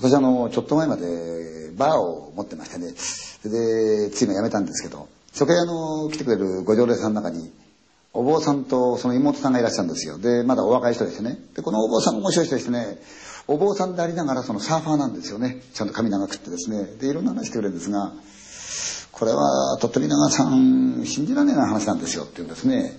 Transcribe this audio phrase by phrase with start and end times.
[0.00, 7.50] 私あの、ちょっと前までバーを持ってましてね、それで、ついも辞めたんですけど、そこへあの、来てくれるご常連さんの中に、
[8.12, 10.18] お坊さんとその妹さんがいらっしゃるんですよ。
[10.18, 11.38] で、まだお若い人でしてね。
[11.54, 12.98] で、このお坊さんも面白い人でしてね、
[13.48, 15.62] お坊さんでありながらそのサーファーなんですよね。
[15.74, 16.84] ちゃんと髪長くってですね。
[17.00, 18.12] で、いろんな話してくれるんですが、
[19.12, 22.92] これは鳥取長さん、信じられない話なんですよって言うんですね。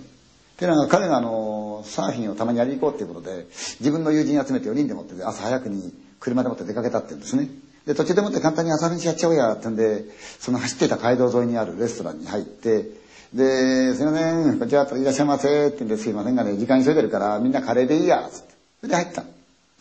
[0.60, 1.49] で、なんか彼があの、
[1.84, 3.48] サーフィンをたまにやりに行こうっていうことで、
[3.80, 7.50] 自分の友人集めて4人でもって朝早くに車でもって出かけたって言うんですね。
[7.86, 10.06] で、途中でもって簡単に朝飯やっちゃおうやってんで、
[10.40, 12.86] その走ってた街道沿いにあるレストランに入って、
[13.34, 18.54] で、すいません、こちは、いらっしゃいませって言うんですいませんがね、時間急いでるからみんなカレーでいいや、つって。
[18.82, 19.24] それで入った。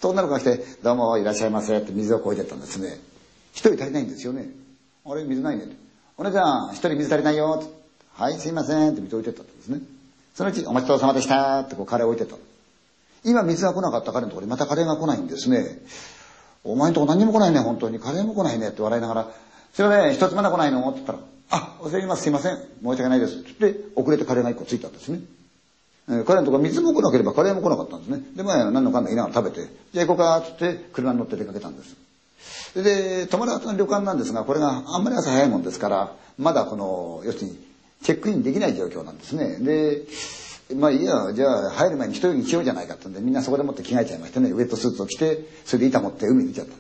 [0.00, 2.98] と女の子が来て、どうもいらっしゃいませって水をこいてったんですね。
[3.52, 4.48] 一人足りないんですよね。
[5.04, 5.64] あれ、水ないね。
[6.16, 7.62] お姉ちゃん、一人水足りないよ。
[8.12, 9.80] はい、すいませんって水置いてったんですね。
[10.38, 12.36] そのうち、お待ちどうさまでしたってこうカレー置いてた。
[13.24, 15.80] 今水が来なかった彼のところにまたカレーが来ないんですね。
[16.62, 17.98] お前んとこ何にも来ないね、本当に。
[17.98, 19.28] カレーも来ないねって笑いながら、
[19.72, 20.88] すいません、一つまだ来ないの？
[20.90, 21.18] って言ったら、
[21.50, 22.56] あ、忘れます、すいません。
[22.56, 23.34] 申し訳ないです。
[23.34, 25.22] って言って、遅れてカレーが一個ついたんですね。
[26.08, 28.22] え彼のところ水も来なければカレーも来なかったんですね。
[28.36, 31.96] で、まあ、何のかんだ言いながら食べて、じゃあ行こうか、つって車に乗って出かけたんです。
[32.80, 37.67] で、泊まる後の旅館なんですが、これがあんまり朝早いもんですから、まだこの、要するに、
[38.02, 39.58] チェックインできない状況なんですね。
[39.58, 40.06] で、
[40.76, 46.74] まあいいや、じゃあ入る前に一人にしようじゃないかってんで、みんなそこでもって着替えちゃいましてね、ウエットスーツを着て、それで板持って海に出ちゃった。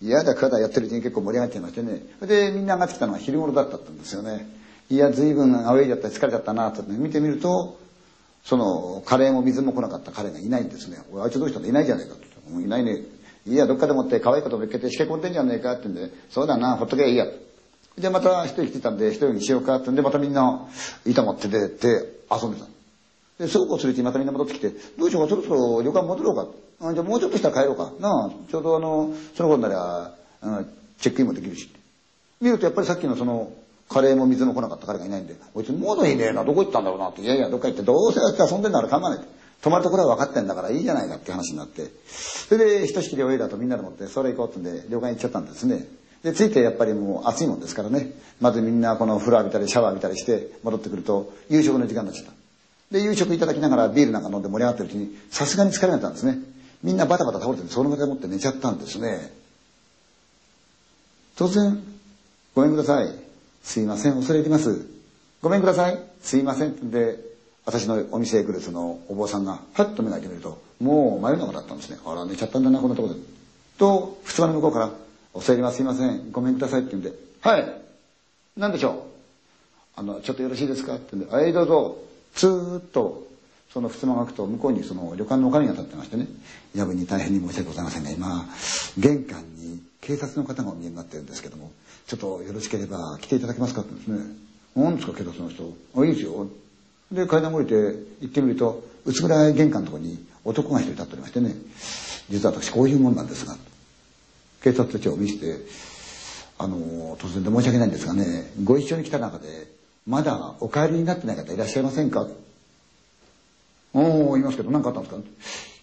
[0.00, 2.02] 嫌だ、かだやってるうちに結構盛り上がっちゃいましてね。
[2.20, 4.48] で、みんな上がってきたのが昼頃だったんですよね。
[4.90, 7.78] いや、随分アウェイだったり疲れちゃったな、と見てみると、
[8.44, 10.98] その、カレーも水も来なかった彼がいないんですね。
[11.12, 11.66] 俺、あいつどうしたの？
[11.66, 12.60] いないじゃないかと。
[12.60, 13.02] いないね。
[13.46, 17.26] いや、どっかでもって可愛いことぶっけてしけ込んでんじゃねえかってんで、そうだな、ほっとけばいいや。
[17.98, 20.68] で、また一人来てたんで、一人にしようかってんで、またみんな
[21.04, 21.86] 板持って出て
[22.30, 22.66] 遊んでた。
[23.38, 26.88] で、そうこうするうちにまたみんな戻ってきて、どうしようか、そろそろ旅館戻ろうか。
[26.88, 27.92] あじゃあもうちょっとしたら帰ろうか。
[28.00, 31.70] なあ、ちょうどあの、その頃になりゃ、うん、チェックインもできるし。
[32.40, 33.52] 見るとやっぱりさっきのその、
[33.88, 39.24] カレーも水も来なかった彼がいないんで、こいつもういねえな、どこ行ったんだろうなって、いやいや、どっか行って、どうせやって遊んでんなら構わない。
[39.60, 45.86] 泊まるところは分かってんだからいいじゃないかって話になって、それでひとしきり泳いだとみんなでもって、それ行こうってんで、旅館行っちゃったんですね。
[46.22, 52.32] で、着いてやっぱりもう暑いもんですからね、まずみんなこの風呂浴びたりシャワー浴びたりして戻ってくると、夕食の時間になっちゃった。
[52.92, 56.38] で、夕食いただきながらビールなんか飲んで盛り上がってるうちに、さすがに疲れたんですね。
[56.82, 59.32] みんなバタバタ倒れてその場でもって寝ちゃったんですね。
[61.36, 61.82] 突然、
[62.54, 63.08] ごめんください。
[63.62, 64.86] すいません、恐れ入ります。
[65.40, 65.98] ごめんください。
[66.22, 66.90] すいません。
[66.90, 67.18] で、
[67.64, 71.98] 私のお店へ来るそのお坊さんが、はっと目が開いてみると、もう真夜中だったんですね。
[72.04, 73.20] あら、寝ちゃったんだな、こんなところで。
[73.78, 74.90] と、二葉の向こうから、
[75.34, 76.30] 恐れ入ります、すいません。
[76.30, 77.82] ごめんくださいって言うんで、はい。
[78.56, 80.00] 何でしょう？
[80.00, 80.96] あの、ちょっとよろしいですか？
[80.96, 81.98] って言うんで、はい、どうぞ。
[82.34, 83.26] ずーっと、
[83.72, 86.26] その襖が開くと、向こうにその旅館のお金が立ってましてね、
[86.74, 88.46] 夜分に大変に申し訳ございませんが、今、
[88.98, 91.72] 玄関に警察の方がお見えになってるんですけども、
[92.06, 94.36] ちょっとよろしければ来ていただけますかって言うんですね。
[94.76, 95.74] 何ですか、警察の人？
[95.96, 96.46] あ、いいですよ。
[97.10, 101.54] で、階段降りて行ってみると、薄暗い玄関のとこに男が一人立っておりましてね、
[102.28, 103.56] 実は私こういうもんなんですが、
[104.62, 105.58] 警察たちを見せて、
[106.58, 109.66] あの、突然で申し訳ないんですがね、ご一緒に来た中で、
[110.06, 112.26] まだお帰りになってない方いらっしゃいませんか？
[113.94, 115.22] おお、いますけど、何かあったんですか？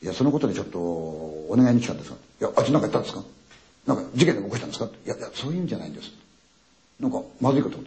[0.01, 3.23] いや、そのことでちょっとお願いに来たんですが、いや、あいつ何か言ったんですか？
[3.85, 4.85] なんか事件でも起こしたんですか？
[5.05, 6.11] いや、いや、そういうんじゃないんです。
[6.99, 7.77] なんか、まずいこと。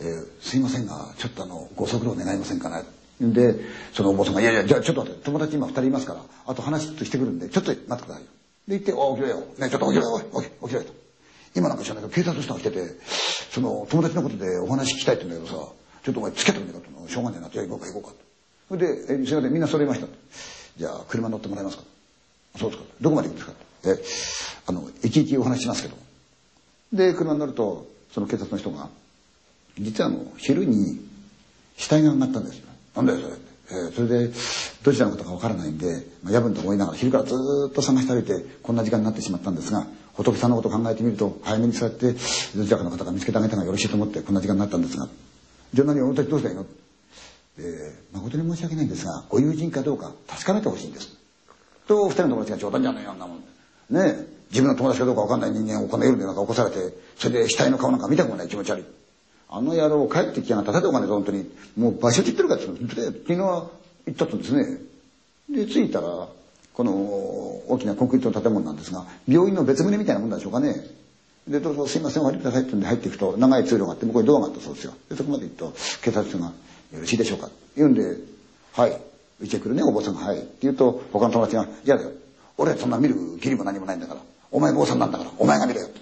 [0.00, 2.84] えー、すいませんが、ちょっとあの、ご足労願いませんかね？
[3.20, 3.54] で、
[3.92, 8.28] そのお坊さんが、いやいや、じゃあちょっと待って、友達今二人いますから、あと話してくるんで、ちょっと待ってくださいよ。
[8.68, 9.40] で、言って、お起きろよ。
[9.58, 10.20] ね、ちょっと起きろよ。
[10.42, 10.94] 起き、起きろよと。
[11.54, 12.96] 今なんか知らないけど、警察の人が来てて、
[13.50, 15.72] その、友達のことでお話聞きたいって言うんだけどさ、
[16.04, 16.86] ちょっとお前つけてくれかと。
[17.08, 17.48] しょうがねえな。
[17.50, 18.14] じゃあ行こうか行こうか。
[18.68, 20.06] それで、えすいません、みんな揃いました。
[20.76, 21.84] じゃあ、車乗ってもらえますか
[22.58, 22.88] そうですか。
[23.00, 23.54] どこまで行くんですか
[23.84, 25.96] え、あの、いちいちお話しますけど。
[26.92, 28.88] で、車に乗ると、その警察の人が、
[29.78, 31.00] 実はあの、昼に
[31.76, 32.66] 死体が上がったんですよ。
[32.96, 33.34] なんだよ、それ。
[33.68, 34.32] えー、それで、
[34.82, 37.34] どちらのことかわからないんで、まあ、夜分と思いながら昼からず
[37.70, 45.08] っと探して歩いて、こんな時間になってしまったんですが、仏さんのことを考えてみると、早めにそうやって、どちらかの方が見つけてあげたのがよろしいと思って、こんな時間になったんですが、
[45.74, 46.66] じゃあ何、俺たちどうしたらいの？
[47.58, 51.16] えー、誠に申し訳ないんですが、ご友人かどうか確かめてほしいんです。
[51.88, 53.38] と、二人の友達が冗談じゃないよ、あんなもん。
[53.38, 53.44] ね
[53.90, 56.76] え、自分の友達かどうかわかんない人間をこの夜でなんか起こされて、
[57.16, 58.84] それで死体の顔なんか見たくもない気持ち悪い。
[59.48, 60.72] あの野郎帰ってきやがった。
[60.72, 61.50] 立てお金本当に。
[61.76, 63.70] もう場所って言ってるかって言って昨日は
[64.06, 64.78] 行ったってんですね。
[65.48, 66.28] で、着いたら、
[66.74, 70.74] この大きなコンクリートの建物なんですが、病院の別棟みたいなもんなんでしょうかね。
[71.48, 74.94] で、どうぞすいません、お入りくださいって言うんで入っていくと、長い通路があって、向こうにドアがあったそうですよ。
[75.08, 75.72] で、そこまで行くと、
[76.02, 76.52] 警察署が、よ
[77.00, 78.16] ろしいでしょうか言うんで、
[78.72, 79.00] はい。
[79.40, 80.38] うちへ来るね、お坊さんが、はい。
[80.38, 82.10] って言うと、他の友達が、いやだよ。
[82.58, 84.20] 俺はそんな見る義理も何もないんだから。
[84.50, 86.00] お前坊さんなんだから、お前が見ろよって。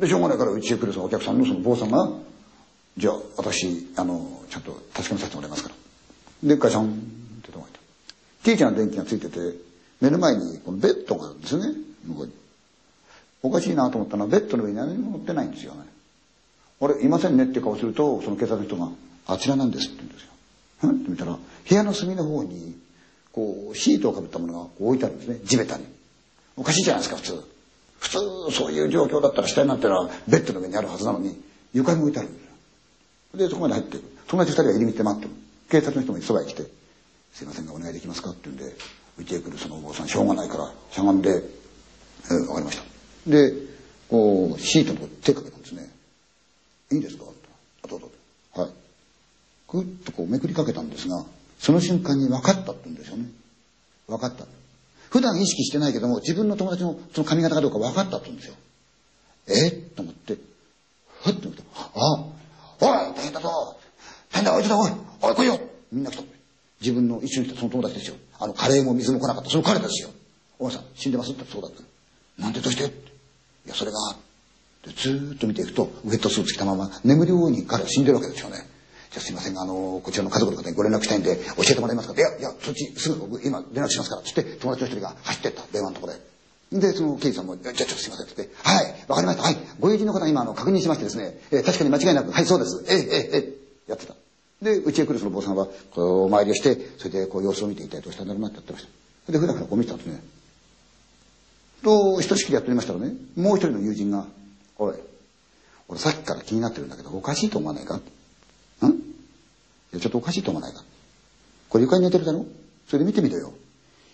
[0.00, 2.08] で、しょうがないから、うちへ来るそのお客さんのその坊さんが、
[2.98, 5.74] じゃあ、私、あの、ちゃんと確かめさせてもらいますから。
[6.42, 6.88] で、ガチャンっ
[7.42, 7.78] て止まって。
[8.44, 9.38] 小さな電気がついてて、
[10.00, 11.74] 目の前にこのベッドがあるんですよね、
[12.04, 12.32] 向こうに。
[13.44, 15.82] おかしいなと思ったのは、ベッドの上に何も乗ってないんですよね。
[16.80, 18.90] 俺、いませんねって顔すると、その警察の人が、
[19.28, 20.28] あちらなんですって言うんですよ。
[20.82, 22.76] うんって見たら、部屋の隅の方に、
[23.32, 25.84] こう、シートをかぶったものが置いてあるんですね、地べたに。
[26.56, 27.44] おかしいじゃないですか、普通。
[28.00, 28.18] 普通、
[28.56, 31.40] そういう状況だったら死体なんてのはベッドの上にあるはずなのに、
[31.72, 32.47] 床に置いてあるんです。
[33.34, 33.98] で、そこまで入って。
[34.26, 35.34] 友達二人は入り口で待ってる。
[35.70, 36.64] 警察の人もそばへ来て、
[37.32, 38.74] すいませんがお願いできますかって言うんで、
[39.18, 43.30] うちへ来るそのお坊さん、しょうがないから、しゃがんで、えー、わかりました。
[43.30, 43.52] で、
[44.08, 45.90] こう、シートの手かけたんですね。
[46.92, 47.24] いいんですか
[47.84, 48.10] あ、どうぞ。
[48.54, 48.70] はい。
[49.68, 51.24] ぐっとこうめくりかけたんですが、
[51.58, 53.26] その瞬間に分かったって言うんですよね。
[54.06, 54.46] 分かった。
[55.10, 58.54] 普段意識してないけども、自分の友達のその髪型かどうか分かったって言うんですよ。
[59.48, 59.70] え？
[59.96, 60.36] と思って、
[61.22, 61.62] ふっと見た。
[61.74, 62.37] あ、おい大変だぞ
[64.58, 64.90] おいつだおい
[65.22, 65.60] おい来いよ
[65.92, 66.22] みんな来た。
[66.80, 68.16] 自分の一緒に来たその友達ですよ。
[68.40, 70.10] あの、カレーも水も来なかった、その彼ですよ。
[70.58, 71.82] お前さん、死んでますってそうだって。
[72.38, 72.88] なんでどうしてい
[73.68, 73.98] や、それが、
[74.84, 78.66] でずーっと見ていくと、ウェットスーツ着たまま、眠るように彼は死んでるわけですよね。
[79.10, 84.22] じゃあすいませんが、あの、こちらの家族の方にご連絡したいんで、教えてもらえますかいや、いや、そっち、すぐ僕、今、連絡しますから。
[84.22, 86.78] つって、友達の一人が走ってった、電話のところへ。
[86.78, 94.17] で、その刑事さんも、じゃあちょっとすいません、つって、はい、わかりました、はい、ご友人の方今、あの、確認しましてですね、えー、確かに間違いなく、はい、そうです、ええ、ええ、ええ、やってた。
[94.62, 98.86] で、うちへ来るその坊さんは、こう、お参りをして、それで、こう、様子を見ていたりどうしたんだろうなってやってまし
[99.26, 99.32] た。
[99.32, 100.20] で、ふらふらこう見てたんですね。
[101.82, 104.26] と、ひとしきりやっておりましたらね、もう一人の友人が、
[104.78, 104.94] おい、
[105.86, 107.96] 俺さっきから気になってるんだけど、おかしいと思わないか？
[107.96, 107.98] ん？
[107.98, 108.02] い
[109.92, 110.82] や、ちょっとおかしいと思わないか？
[111.68, 112.44] これ床に寝てるだろ？
[112.88, 113.52] それで見てみろよ。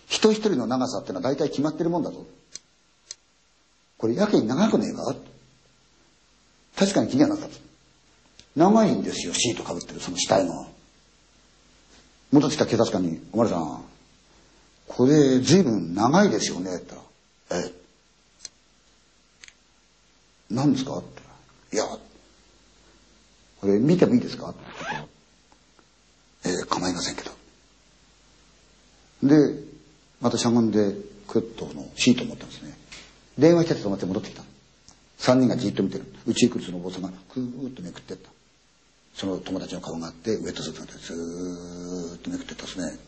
[0.07, 2.25] 人一人の長さってのは大体決まってるもんだぞ。
[3.97, 5.15] これやけに長くねえか？
[6.77, 7.47] 確かに気にはなった
[8.55, 10.67] 長いんですよ、シートかぶってるその死体の。
[12.31, 13.83] 戻ってきた警察官に、お前さん、
[14.87, 17.03] これ随分長いですよねって言っ
[17.49, 17.71] たら、え、
[20.49, 20.97] 何ですか？
[20.97, 24.49] っていや、これ見てもいいですか？
[24.49, 25.05] って言ったら
[26.45, 27.31] えー、構いませんけど。
[29.23, 29.63] で、
[30.21, 30.93] またしゃがんで、
[31.27, 32.77] クッとのシートを持ったんですね。
[33.37, 34.43] 電話してて止まって戻ってきた。
[35.17, 36.05] 三人がじっと見てる。
[36.27, 38.29] うちに来るそのお坊さんがクーッとめくってった。
[39.15, 42.99] その友達の顔があって、ウェットスーツがあって、ずーっとめくってったですね。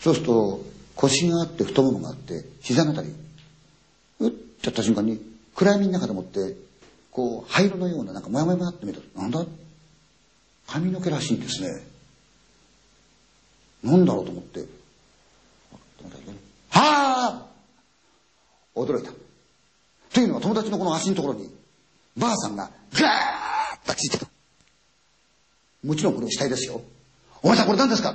[0.00, 0.64] そうすると、
[0.96, 3.14] 腰があって太ももがあって、膝のあたり、
[4.20, 5.20] うっちゃった瞬間に、
[5.54, 6.56] 暗闇の中でもって、
[7.12, 9.00] こう、灰色のような、なんかもやもやもやって見た。
[9.16, 9.46] なんだ？
[10.66, 11.86] 髪の毛らしいんですね。
[13.84, 14.60] なんだろうと思って。
[14.60, 14.66] は
[16.70, 17.46] あ
[18.74, 19.12] 驚いた。
[20.12, 21.50] というのは友達のこの足のところに、
[22.16, 23.02] ばあさんがガー
[23.84, 24.26] ッとついてた。
[25.84, 26.80] もちろんこれ死体ですよ。
[27.42, 28.14] お前さんこれ何ですか？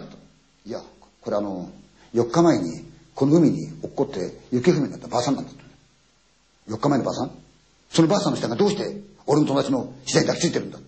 [0.66, 0.82] いや、
[1.22, 1.70] これあの、
[2.16, 2.84] 4日前に
[3.14, 5.58] この海に落っこって行方不明になったばあさんなんだと。
[6.68, 7.32] 4日前のばあさん？
[7.92, 10.80] そのばあさんの死体がどうして俺の友達の死体に抱きついてるんだ？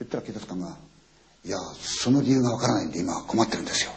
[0.00, 0.76] 言ったら警察官が、
[1.44, 3.92] いや、その理由がわからないんで今困ってるんですよ。